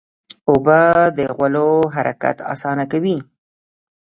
[0.49, 0.81] اوبه
[1.17, 3.17] د غولو حرکت اسانه کوي.